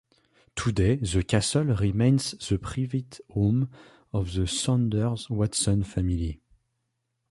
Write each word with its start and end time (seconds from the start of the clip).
Today 0.55 0.95
the 0.95 1.21
castle 1.21 1.63
remains 1.75 2.31
the 2.31 2.57
private 2.57 3.21
home 3.29 3.69
of 4.11 4.33
the 4.33 4.47
Saunders-Watson 4.47 5.83
family. 5.83 6.41